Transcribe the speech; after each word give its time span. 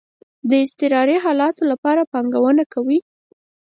د 0.49 0.51
اضطراری 0.63 1.17
حالاتو 1.25 1.63
لپاره 1.71 2.01
پانګونه 2.11 2.63
کوئ؟ 2.73 2.97